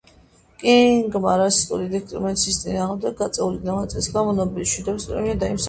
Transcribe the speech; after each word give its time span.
კინგმა 0.61 1.33
რასისტული 1.41 1.91
დისკრიმინაციის 1.91 2.59
წინააღმდეგ 2.63 3.21
გაწეული 3.21 3.63
ღვაწლის 3.69 4.11
გამო 4.19 4.37
ნობელის 4.43 4.67
მშვიდობის 4.71 5.11
პრემია 5.15 5.41
დაიმსახურა. 5.41 5.59